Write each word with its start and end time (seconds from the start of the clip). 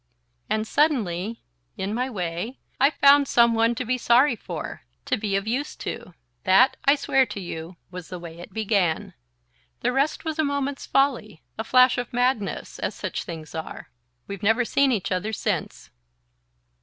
And 0.49 0.65
suddenly, 0.65 1.43
in 1.77 1.93
my 1.93 2.09
way, 2.09 2.57
I 2.79 2.89
found 2.89 3.27
some 3.27 3.53
one 3.53 3.75
to 3.75 3.85
be 3.85 3.99
sorry 3.99 4.35
for, 4.35 4.81
to 5.05 5.15
be 5.15 5.35
of 5.35 5.45
use 5.47 5.75
to. 5.75 6.15
That, 6.43 6.75
I 6.85 6.95
swear 6.95 7.27
to 7.27 7.39
you, 7.39 7.77
was 7.91 8.09
the 8.09 8.17
way 8.17 8.39
it 8.39 8.51
began. 8.51 9.13
The 9.81 9.91
rest 9.91 10.25
was 10.25 10.39
a 10.39 10.43
moment's 10.43 10.87
folly... 10.87 11.43
a 11.55 11.63
flash 11.63 11.99
of 11.99 12.13
madness... 12.13 12.79
as 12.79 12.95
such 12.95 13.25
things 13.25 13.53
are. 13.53 13.91
We've 14.25 14.41
never 14.41 14.65
seen 14.65 14.91
each 14.91 15.11
other 15.11 15.31
since..." 15.31 15.91